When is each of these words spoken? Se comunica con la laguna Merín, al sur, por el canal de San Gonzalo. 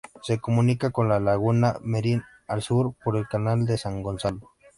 Se 0.23 0.39
comunica 0.39 0.89
con 0.89 1.09
la 1.09 1.19
laguna 1.19 1.77
Merín, 1.83 2.23
al 2.47 2.63
sur, 2.63 2.95
por 3.03 3.15
el 3.17 3.27
canal 3.27 3.67
de 3.67 3.77
San 3.77 4.01
Gonzalo. 4.01 4.49